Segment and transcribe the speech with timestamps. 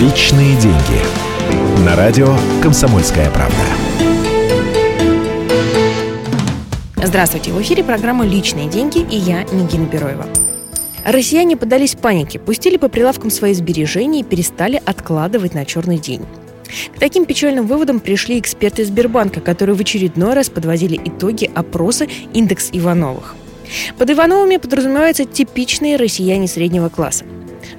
[0.00, 1.86] Личные деньги.
[1.86, 3.54] На радио «Комсомольская правда».
[7.00, 10.26] Здравствуйте, в эфире программа «Личные деньги» и я, Нигина Бероева.
[11.04, 16.22] Россияне подались панике, пустили по прилавкам свои сбережения и перестали откладывать на черный день.
[16.96, 22.70] К таким печальным выводам пришли эксперты Сбербанка, которые в очередной раз подводили итоги опроса «Индекс
[22.72, 23.36] Ивановых».
[23.96, 27.24] Под Ивановыми подразумеваются типичные россияне среднего класса.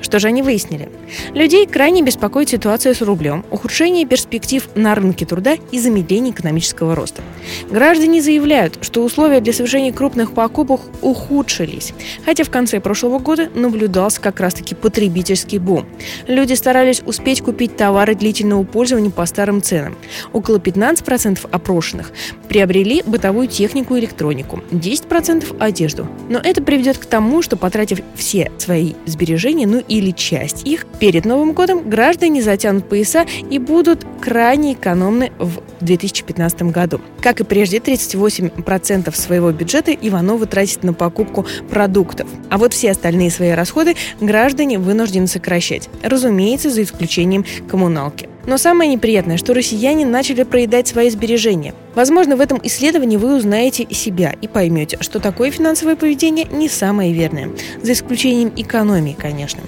[0.01, 0.89] Что же они выяснили?
[1.33, 7.21] Людей крайне беспокоит ситуация с рублем, ухудшение перспектив на рынке труда и замедление экономического роста.
[7.69, 11.93] Граждане заявляют, что условия для совершения крупных покупок ухудшились,
[12.25, 15.85] хотя в конце прошлого года наблюдался как раз-таки потребительский бум.
[16.27, 19.95] Люди старались успеть купить товары длительного пользования по старым ценам.
[20.33, 22.11] Около 15% опрошенных
[22.49, 26.07] приобрели бытовую технику и электронику, 10% одежду.
[26.29, 31.25] Но это приведет к тому, что потратив все свои сбережения, ну или часть их, перед
[31.25, 37.01] Новым годом граждане затянут пояса и будут крайне экономны в 2015 году.
[37.21, 42.29] Как и прежде, 38% своего бюджета Ивановы тратят на покупку продуктов.
[42.49, 45.89] А вот все остальные свои расходы граждане вынуждены сокращать.
[46.01, 48.29] Разумеется, за исключением коммуналки.
[48.47, 51.73] Но самое неприятное, что россияне начали проедать свои сбережения.
[51.95, 57.13] Возможно, в этом исследовании вы узнаете себя и поймете, что такое финансовое поведение не самое
[57.13, 57.49] верное.
[57.81, 59.61] За исключением экономии, конечно.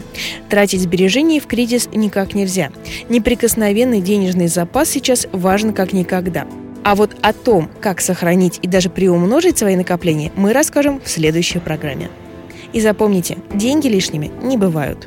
[0.50, 2.70] Тратить сбережения в кризис никак нельзя.
[3.10, 6.46] Неприкосновенный денежный запас сейчас важен как никогда.
[6.84, 11.60] А вот о том, как сохранить и даже приумножить свои накопления, мы расскажем в следующей
[11.60, 12.10] программе.
[12.74, 15.06] И запомните, деньги лишними не бывают.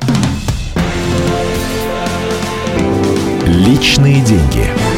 [3.47, 4.90] Личные деньги.